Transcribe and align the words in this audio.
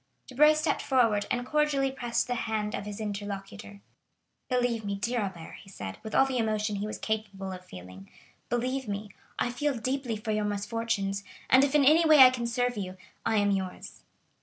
Debray 0.25 0.55
stepped 0.55 0.81
forward, 0.81 1.27
and 1.29 1.45
cordially 1.45 1.91
pressed 1.91 2.25
the 2.25 2.33
hand 2.33 2.73
of 2.73 2.87
his 2.87 2.99
interlocutor. 2.99 3.81
"Believe 4.49 4.83
me, 4.83 4.95
dear 4.95 5.19
Albert," 5.19 5.57
he 5.61 5.69
said, 5.69 5.99
with 6.01 6.15
all 6.15 6.25
the 6.25 6.39
emotion 6.39 6.77
he 6.77 6.87
was 6.87 6.97
capable 6.97 7.51
of 7.51 7.63
feeling,—"believe 7.63 8.87
me, 8.87 9.11
I 9.37 9.51
feel 9.51 9.77
deeply 9.77 10.17
for 10.17 10.31
your 10.31 10.45
misfortunes, 10.45 11.23
and 11.51 11.63
if 11.63 11.75
in 11.75 11.85
any 11.85 12.03
way 12.03 12.17
I 12.17 12.31
can 12.31 12.47
serve 12.47 12.77
you, 12.77 12.97
I 13.27 13.35
am 13.35 13.51
yours." 13.51 14.01